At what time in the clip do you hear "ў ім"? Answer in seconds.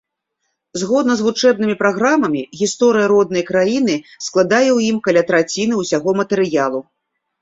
4.77-4.99